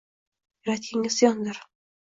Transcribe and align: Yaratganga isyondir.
Yaratganga 0.65 1.07
isyondir. 1.13 1.65